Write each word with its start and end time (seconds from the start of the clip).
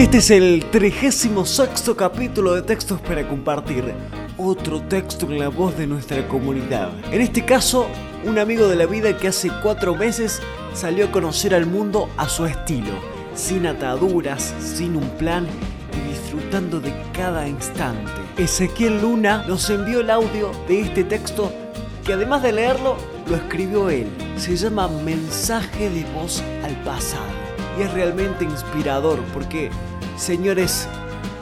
Este 0.00 0.16
es 0.16 0.30
el 0.30 0.64
36 0.70 1.30
capítulo 1.94 2.54
de 2.54 2.62
Textos 2.62 3.02
para 3.02 3.28
Compartir. 3.28 3.92
Otro 4.38 4.80
texto 4.80 5.26
en 5.26 5.38
la 5.38 5.48
voz 5.48 5.76
de 5.76 5.86
nuestra 5.86 6.26
comunidad. 6.26 6.90
En 7.12 7.20
este 7.20 7.44
caso, 7.44 7.86
un 8.24 8.38
amigo 8.38 8.66
de 8.66 8.76
la 8.76 8.86
vida 8.86 9.14
que 9.18 9.28
hace 9.28 9.50
cuatro 9.62 9.94
meses 9.94 10.40
salió 10.72 11.04
a 11.04 11.12
conocer 11.12 11.54
al 11.54 11.66
mundo 11.66 12.08
a 12.16 12.30
su 12.30 12.46
estilo, 12.46 12.94
sin 13.34 13.66
ataduras, 13.66 14.54
sin 14.58 14.96
un 14.96 15.06
plan 15.18 15.46
y 15.92 16.08
disfrutando 16.08 16.80
de 16.80 16.94
cada 17.12 17.46
instante. 17.46 18.10
Ezequiel 18.38 19.02
Luna 19.02 19.44
nos 19.46 19.68
envió 19.68 20.00
el 20.00 20.08
audio 20.08 20.50
de 20.66 20.80
este 20.80 21.04
texto 21.04 21.52
que 22.06 22.14
además 22.14 22.42
de 22.42 22.52
leerlo, 22.52 22.96
lo 23.28 23.36
escribió 23.36 23.90
él. 23.90 24.06
Se 24.36 24.56
llama 24.56 24.88
Mensaje 24.88 25.90
de 25.90 26.04
voz 26.14 26.42
al 26.64 26.74
pasado. 26.84 27.50
Y 27.78 27.82
es 27.82 27.92
realmente 27.92 28.44
inspirador 28.44 29.20
porque, 29.32 29.70
señores, 30.20 30.86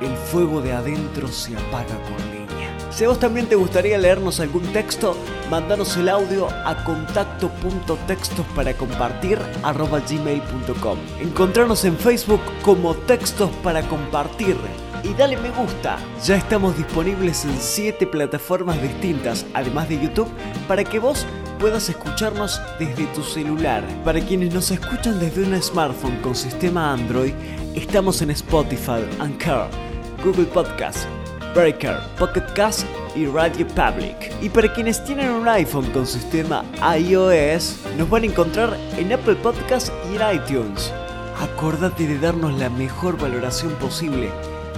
el 0.00 0.16
fuego 0.16 0.62
de 0.62 0.72
adentro 0.72 1.28
se 1.28 1.56
apaga 1.56 2.00
con 2.04 2.16
leña. 2.30 2.70
Si 2.90 3.04
a 3.04 3.08
vos 3.08 3.18
también 3.18 3.48
te 3.48 3.56
gustaría 3.56 3.98
leernos 3.98 4.38
algún 4.40 4.62
texto, 4.72 5.16
mándanos 5.50 5.96
el 5.96 6.08
audio 6.08 6.48
a 6.64 6.84
contacto.textos 6.84 8.46
para 8.54 8.72
compartir 8.74 9.38
gmail.com. 9.62 10.98
Encontrarnos 11.20 11.84
en 11.84 11.96
Facebook 11.96 12.40
como 12.62 12.94
Textos 12.94 13.50
para 13.62 13.82
Compartir 13.82 14.56
y 15.02 15.14
dale 15.14 15.36
me 15.36 15.50
gusta. 15.50 15.98
Ya 16.24 16.36
estamos 16.36 16.76
disponibles 16.76 17.44
en 17.44 17.56
7 17.58 18.06
plataformas 18.06 18.80
distintas, 18.80 19.46
además 19.52 19.88
de 19.88 20.00
YouTube, 20.00 20.28
para 20.68 20.84
que 20.84 20.98
vos 20.98 21.26
puedas 21.60 21.90
escucharnos 21.90 22.58
desde 22.78 23.04
tu 23.08 23.22
celular. 23.22 23.84
Para 24.02 24.20
quienes 24.20 24.54
nos 24.54 24.70
escuchan 24.70 25.20
desde 25.20 25.44
un 25.44 25.62
smartphone 25.62 26.16
con 26.22 26.34
sistema 26.34 26.94
Android, 26.94 27.34
estamos 27.74 28.22
en 28.22 28.30
Spotify, 28.30 29.04
Anchor, 29.18 29.68
Google 30.24 30.46
Podcast, 30.46 31.06
Breaker, 31.54 31.98
Pocket 32.18 32.44
Cast 32.54 32.86
y 33.14 33.26
Radio 33.26 33.66
Public. 33.68 34.32
Y 34.40 34.48
para 34.48 34.72
quienes 34.72 35.04
tienen 35.04 35.28
un 35.30 35.46
iPhone 35.46 35.84
con 35.92 36.06
sistema 36.06 36.64
iOS, 36.98 37.76
nos 37.98 38.08
van 38.08 38.22
a 38.22 38.26
encontrar 38.26 38.76
en 38.96 39.12
Apple 39.12 39.36
Podcast 39.36 39.92
y 40.10 40.16
en 40.16 40.36
iTunes. 40.36 40.90
Acordate 41.40 42.06
de 42.06 42.18
darnos 42.18 42.58
la 42.58 42.70
mejor 42.70 43.18
valoración 43.18 43.72
posible 43.74 44.30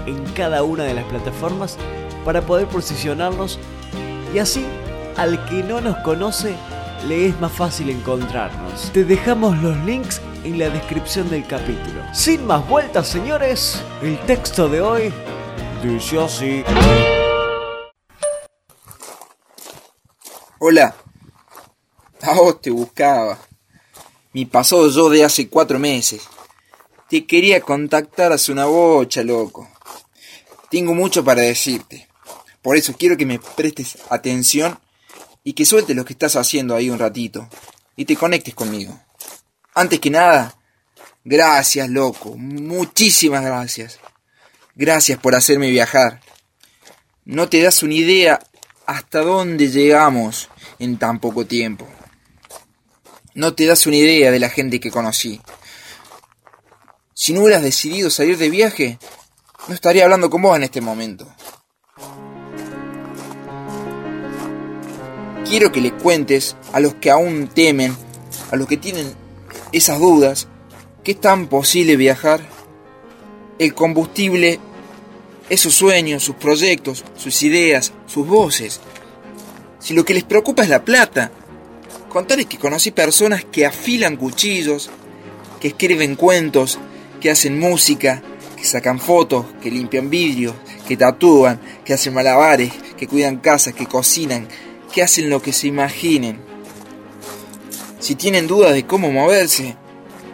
en 0.06 0.20
cada 0.34 0.64
una 0.64 0.82
de 0.82 0.94
las 0.94 1.04
plataformas 1.04 1.78
para 2.24 2.40
poder 2.40 2.66
posicionarnos 2.66 3.60
y 4.34 4.38
así 4.38 4.66
al 5.16 5.44
que 5.46 5.62
no 5.62 5.80
nos 5.80 5.96
conoce 5.98 6.56
le 7.06 7.26
es 7.26 7.40
más 7.40 7.52
fácil 7.52 7.90
encontrarnos. 7.90 8.92
Te 8.92 9.04
dejamos 9.04 9.58
los 9.58 9.76
links 9.84 10.20
en 10.44 10.58
la 10.58 10.68
descripción 10.70 11.28
del 11.30 11.46
capítulo. 11.46 12.02
Sin 12.12 12.46
más 12.46 12.66
vueltas, 12.68 13.08
señores, 13.08 13.82
el 14.02 14.18
texto 14.26 14.68
de 14.68 14.80
hoy 14.80 15.12
dice 15.82 16.18
así. 16.20 16.64
Hola, 20.58 20.94
a 22.22 22.34
vos 22.34 22.60
te 22.60 22.70
buscaba. 22.70 23.38
Mi 24.32 24.46
pasado 24.46 24.88
yo 24.88 25.08
de 25.10 25.24
hace 25.24 25.48
cuatro 25.48 25.78
meses. 25.78 26.22
Te 27.08 27.26
quería 27.26 27.60
contactar 27.60 28.32
hace 28.32 28.52
una 28.52 28.64
bocha, 28.66 29.22
loco. 29.22 29.68
Tengo 30.70 30.94
mucho 30.94 31.22
para 31.24 31.42
decirte. 31.42 32.08
Por 32.62 32.76
eso 32.76 32.94
quiero 32.96 33.16
que 33.16 33.26
me 33.26 33.38
prestes 33.38 33.98
atención 34.08 34.78
y 35.44 35.54
que 35.54 35.64
sueltes 35.64 35.96
lo 35.96 36.04
que 36.04 36.12
estás 36.12 36.36
haciendo 36.36 36.74
ahí 36.74 36.90
un 36.90 36.98
ratito 36.98 37.48
y 37.96 38.04
te 38.04 38.16
conectes 38.16 38.54
conmigo. 38.54 38.98
Antes 39.74 40.00
que 40.00 40.10
nada, 40.10 40.56
gracias, 41.24 41.88
loco. 41.88 42.36
Muchísimas 42.36 43.42
gracias. 43.42 43.98
Gracias 44.74 45.18
por 45.18 45.34
hacerme 45.34 45.70
viajar. 45.70 46.20
No 47.24 47.48
te 47.48 47.62
das 47.62 47.82
una 47.82 47.94
idea 47.94 48.40
hasta 48.86 49.20
dónde 49.20 49.68
llegamos 49.68 50.48
en 50.78 50.98
tan 50.98 51.20
poco 51.20 51.46
tiempo. 51.46 51.88
No 53.34 53.54
te 53.54 53.66
das 53.66 53.86
una 53.86 53.96
idea 53.96 54.30
de 54.30 54.38
la 54.38 54.50
gente 54.50 54.80
que 54.80 54.90
conocí. 54.90 55.40
Si 57.14 57.32
no 57.32 57.42
hubieras 57.42 57.62
decidido 57.62 58.10
salir 58.10 58.36
de 58.36 58.50
viaje, 58.50 58.98
no 59.68 59.74
estaría 59.74 60.04
hablando 60.04 60.28
con 60.28 60.42
vos 60.42 60.56
en 60.56 60.64
este 60.64 60.80
momento. 60.80 61.32
Quiero 65.52 65.70
que 65.70 65.82
le 65.82 65.92
cuentes 65.92 66.56
a 66.72 66.80
los 66.80 66.94
que 66.94 67.10
aún 67.10 67.46
temen, 67.46 67.94
a 68.50 68.56
los 68.56 68.66
que 68.66 68.78
tienen 68.78 69.12
esas 69.70 70.00
dudas, 70.00 70.48
que 71.04 71.12
es 71.12 71.20
tan 71.20 71.46
posible 71.46 71.96
viajar. 71.96 72.40
El 73.58 73.74
combustible 73.74 74.58
es 75.50 75.60
sus 75.60 75.74
sueños, 75.74 76.24
sus 76.24 76.36
proyectos, 76.36 77.04
sus 77.18 77.42
ideas, 77.42 77.92
sus 78.06 78.26
voces. 78.26 78.80
Si 79.78 79.92
lo 79.92 80.06
que 80.06 80.14
les 80.14 80.24
preocupa 80.24 80.62
es 80.62 80.70
la 80.70 80.86
plata, 80.86 81.30
contarles 82.08 82.46
que 82.46 82.56
conocí 82.56 82.90
personas 82.90 83.44
que 83.44 83.66
afilan 83.66 84.16
cuchillos, 84.16 84.88
que 85.60 85.68
escriben 85.68 86.16
cuentos, 86.16 86.78
que 87.20 87.30
hacen 87.30 87.58
música, 87.58 88.22
que 88.56 88.64
sacan 88.64 88.98
fotos, 88.98 89.44
que 89.62 89.70
limpian 89.70 90.08
vidrios, 90.08 90.54
que 90.88 90.96
tatúan, 90.96 91.60
que 91.84 91.92
hacen 91.92 92.14
malabares, 92.14 92.72
que 92.96 93.06
cuidan 93.06 93.36
casas, 93.36 93.74
que 93.74 93.84
cocinan, 93.84 94.48
que 94.92 95.02
hacen 95.02 95.30
lo 95.30 95.42
que 95.42 95.52
se 95.52 95.66
imaginen. 95.66 96.38
Si 97.98 98.14
tienen 98.14 98.46
dudas 98.46 98.74
de 98.74 98.86
cómo 98.86 99.10
moverse, 99.10 99.76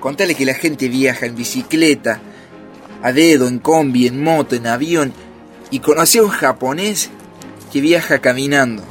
contale 0.01 0.35
que 0.35 0.45
la 0.45 0.55
gente 0.55 0.89
viaja 0.89 1.27
en 1.27 1.37
bicicleta, 1.37 2.21
a 3.03 3.13
dedo, 3.13 3.49
en 3.49 3.59
combi, 3.59 4.07
en 4.07 4.23
moto, 4.23 4.57
en 4.57 4.67
avión, 4.67 5.13
y 5.71 5.81
conocí 5.81 6.19
a 6.19 6.23
un 6.23 6.31
japonés 6.31 7.11
que 7.73 7.81
viaja 7.81 8.19
caminando. 8.21 8.83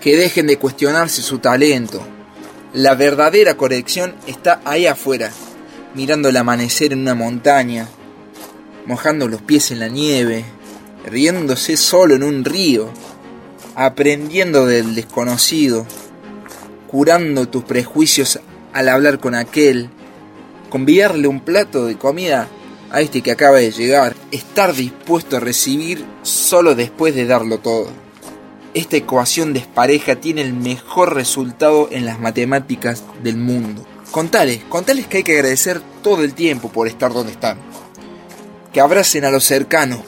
Que 0.00 0.16
dejen 0.16 0.46
de 0.46 0.58
cuestionarse 0.58 1.22
su 1.22 1.38
talento. 1.38 2.04
La 2.72 2.94
verdadera 2.94 3.56
conexión 3.56 4.14
está 4.26 4.60
ahí 4.64 4.86
afuera 4.86 5.30
mirando 5.94 6.28
el 6.30 6.36
amanecer 6.36 6.92
en 6.92 7.00
una 7.00 7.14
montaña, 7.14 7.88
mojando 8.86 9.28
los 9.28 9.42
pies 9.42 9.70
en 9.70 9.80
la 9.80 9.88
nieve, 9.88 10.44
riéndose 11.06 11.76
solo 11.76 12.14
en 12.14 12.22
un 12.22 12.44
río, 12.44 12.90
aprendiendo 13.74 14.66
del 14.66 14.94
desconocido, 14.94 15.86
curando 16.88 17.48
tus 17.48 17.64
prejuicios 17.64 18.40
al 18.72 18.88
hablar 18.88 19.18
con 19.18 19.34
aquel, 19.34 19.88
convidarle 20.70 21.28
un 21.28 21.40
plato 21.40 21.86
de 21.86 21.96
comida 21.96 22.48
a 22.90 23.00
este 23.00 23.22
que 23.22 23.32
acaba 23.32 23.56
de 23.56 23.70
llegar, 23.70 24.14
estar 24.30 24.74
dispuesto 24.74 25.36
a 25.36 25.40
recibir 25.40 26.04
solo 26.22 26.74
después 26.74 27.14
de 27.14 27.26
darlo 27.26 27.58
todo. 27.58 27.88
Esta 28.74 28.96
ecuación 28.96 29.52
despareja 29.52 30.16
tiene 30.16 30.42
el 30.42 30.54
mejor 30.54 31.14
resultado 31.14 31.88
en 31.90 32.06
las 32.06 32.18
matemáticas 32.18 33.02
del 33.22 33.36
mundo. 33.36 33.86
Contales, 34.10 34.62
contales 34.68 35.06
que 35.06 35.18
hay 35.18 35.22
que 35.22 35.36
agradecer 35.36 35.80
todo 36.02 36.22
el 36.22 36.34
tiempo 36.34 36.70
por 36.70 36.86
estar 36.86 37.12
donde 37.12 37.32
están. 37.32 37.58
Que 38.72 38.80
abracen 38.80 39.24
a 39.24 39.30
los 39.30 39.44
cercanos, 39.44 40.00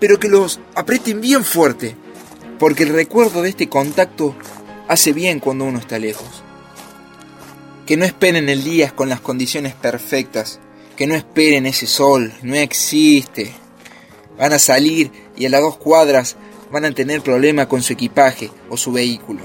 pero 0.00 0.18
que 0.18 0.28
los 0.28 0.60
aprieten 0.74 1.20
bien 1.20 1.44
fuerte, 1.44 1.96
porque 2.60 2.84
el 2.84 2.90
recuerdo 2.90 3.42
de 3.42 3.48
este 3.48 3.68
contacto 3.68 4.36
hace 4.86 5.12
bien 5.12 5.40
cuando 5.40 5.64
uno 5.64 5.80
está 5.80 5.98
lejos. 5.98 6.44
Que 7.86 7.96
no 7.96 8.04
esperen 8.04 8.48
el 8.48 8.62
día 8.62 8.92
con 8.92 9.08
las 9.08 9.20
condiciones 9.20 9.74
perfectas, 9.74 10.60
que 10.94 11.08
no 11.08 11.16
esperen 11.16 11.66
ese 11.66 11.88
sol, 11.88 12.32
no 12.42 12.54
existe. 12.54 13.52
Van 14.38 14.52
a 14.52 14.60
salir 14.60 15.10
y 15.36 15.46
a 15.46 15.50
las 15.50 15.60
dos 15.60 15.76
cuadras 15.76 16.36
van 16.70 16.84
a 16.84 16.92
tener 16.92 17.20
problema 17.20 17.66
con 17.66 17.82
su 17.82 17.94
equipaje 17.94 18.52
o 18.68 18.76
su 18.76 18.92
vehículo 18.92 19.40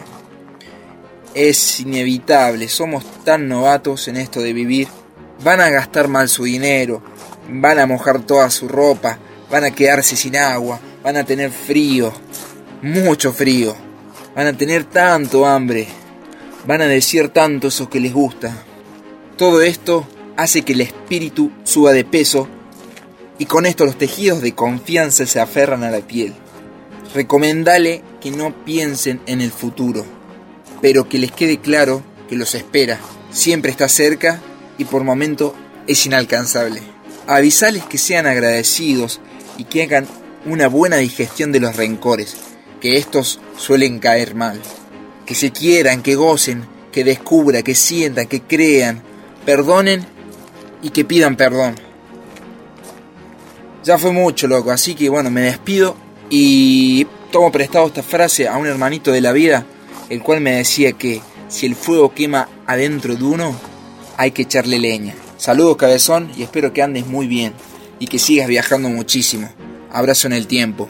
es 1.35 1.81
inevitable, 1.81 2.69
somos 2.69 3.03
tan 3.25 3.47
novatos 3.49 4.07
en 4.07 4.15
esto 4.15 4.39
de 4.39 4.53
vivir. 4.53 4.87
Van 5.43 5.59
a 5.59 5.69
gastar 5.69 6.07
mal 6.07 6.29
su 6.29 6.45
dinero, 6.45 7.03
van 7.49 7.77
a 7.77 7.85
mojar 7.85 8.21
toda 8.21 8.49
su 8.49 8.69
ropa, 8.69 9.19
van 9.51 9.65
a 9.65 9.71
quedarse 9.71 10.15
sin 10.15 10.37
agua, 10.37 10.79
van 11.03 11.17
a 11.17 11.25
tener 11.25 11.51
frío, 11.51 12.13
mucho 12.85 13.33
frío, 13.33 13.75
van 14.35 14.47
a 14.47 14.53
tener 14.53 14.83
tanto 14.85 15.45
hambre, 15.45 15.87
van 16.65 16.81
a 16.81 16.87
decir 16.87 17.29
tanto 17.29 17.67
eso 17.67 17.89
que 17.89 17.99
les 17.99 18.13
gusta. 18.13 18.63
Todo 19.37 19.61
esto 19.61 20.07
hace 20.37 20.61
que 20.61 20.73
el 20.73 20.81
espíritu 20.81 21.51
suba 21.63 21.91
de 21.91 22.05
peso 22.05 22.47
y 23.37 23.45
con 23.45 23.65
esto 23.65 23.85
los 23.85 23.97
tejidos 23.97 24.41
de 24.41 24.53
confianza 24.53 25.25
se 25.25 25.39
aferran 25.39 25.83
a 25.83 25.91
la 25.91 25.99
piel. 25.99 26.33
Recomendale 27.13 28.01
que 28.21 28.31
no 28.31 28.53
piensen 28.63 29.21
en 29.25 29.41
el 29.41 29.51
futuro 29.51 30.05
pero 30.81 31.09
que 31.09 31.17
les 31.17 31.31
quede 31.31 31.57
claro 31.57 32.03
que 32.29 32.35
los 32.35 32.55
espera, 32.55 32.99
siempre 33.31 33.71
está 33.71 33.89
cerca 33.89 34.39
y 34.77 34.85
por 34.85 35.03
momento 35.03 35.55
es 35.87 36.05
inalcanzable. 36.05 36.81
Avisales 37.27 37.83
que 37.85 37.97
sean 37.97 38.27
agradecidos 38.27 39.19
y 39.57 39.63
que 39.63 39.81
hagan 39.81 40.07
una 40.45 40.67
buena 40.67 40.97
digestión 40.97 41.51
de 41.51 41.59
los 41.59 41.75
rencores, 41.75 42.37
que 42.79 42.97
estos 42.97 43.39
suelen 43.57 43.99
caer 43.99 44.35
mal. 44.35 44.61
Que 45.25 45.35
se 45.35 45.51
quieran, 45.51 46.01
que 46.01 46.15
gocen, 46.15 46.65
que 46.91 47.03
descubran, 47.03 47.63
que 47.63 47.75
sientan, 47.75 48.27
que 48.27 48.41
crean, 48.41 49.01
perdonen 49.45 50.05
y 50.81 50.89
que 50.91 51.05
pidan 51.05 51.35
perdón. 51.35 51.75
Ya 53.83 53.97
fue 53.97 54.11
mucho, 54.11 54.47
loco, 54.47 54.71
así 54.71 54.95
que 54.95 55.09
bueno, 55.09 55.29
me 55.29 55.41
despido 55.41 55.95
y 56.29 57.05
tomo 57.31 57.51
prestado 57.51 57.87
esta 57.87 58.01
frase 58.01 58.47
a 58.47 58.57
un 58.57 58.65
hermanito 58.65 59.11
de 59.11 59.21
la 59.21 59.31
vida, 59.31 59.65
el 60.09 60.21
cual 60.21 60.41
me 60.41 60.53
decía 60.53 60.93
que 60.93 61.21
si 61.47 61.65
el 61.65 61.75
fuego 61.75 62.13
quema 62.13 62.49
adentro 62.65 63.15
de 63.15 63.23
uno, 63.23 63.55
hay 64.17 64.31
que 64.31 64.43
echarle 64.43 64.79
leña. 64.79 65.13
Saludos 65.37 65.77
cabezón 65.77 66.31
y 66.35 66.43
espero 66.43 66.73
que 66.73 66.81
andes 66.81 67.05
muy 67.05 67.27
bien 67.27 67.53
y 67.99 68.07
que 68.07 68.19
sigas 68.19 68.47
viajando 68.47 68.89
muchísimo. 68.89 69.49
Abrazo 69.91 70.27
en 70.27 70.33
el 70.33 70.47
tiempo. 70.47 70.89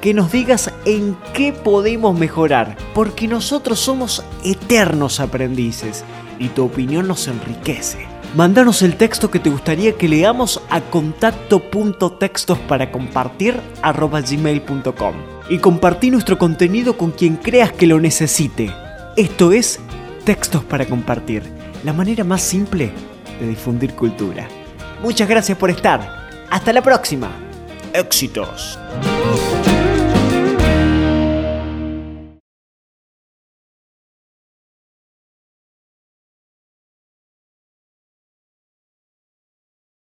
que 0.00 0.14
nos 0.14 0.32
digas 0.32 0.72
en 0.84 1.16
qué 1.32 1.52
podemos 1.52 2.18
mejorar, 2.18 2.76
porque 2.94 3.28
nosotros 3.28 3.78
somos 3.78 4.22
eternos 4.44 5.20
aprendices 5.20 6.04
y 6.38 6.48
tu 6.48 6.64
opinión 6.64 7.08
nos 7.08 7.26
enriquece. 7.28 8.06
Mándanos 8.34 8.82
el 8.82 8.96
texto 8.96 9.30
que 9.30 9.38
te 9.38 9.50
gustaría 9.50 9.96
que 9.96 10.08
leamos 10.08 10.60
a 10.68 10.80
contacto.textos 10.82 12.58
para 12.60 12.92
compartir 12.92 13.58
gmail.com 13.82 15.14
y 15.48 15.58
compartí 15.58 16.10
nuestro 16.10 16.36
contenido 16.36 16.96
con 16.98 17.10
quien 17.10 17.36
creas 17.36 17.72
que 17.72 17.86
lo 17.86 17.98
necesite. 17.98 18.70
Esto 19.16 19.52
es 19.52 19.80
Textos 20.24 20.62
para 20.62 20.84
Compartir, 20.84 21.42
la 21.84 21.94
manera 21.94 22.22
más 22.22 22.42
simple 22.42 22.92
de 23.40 23.48
difundir 23.48 23.94
cultura. 23.94 24.46
Muchas 25.02 25.28
gracias 25.28 25.56
por 25.56 25.70
estar. 25.70 26.28
Hasta 26.50 26.72
la 26.72 26.82
próxima. 26.82 27.30
Éxitos. 27.94 28.78